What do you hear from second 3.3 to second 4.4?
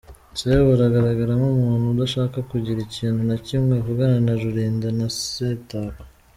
kimwe avugana na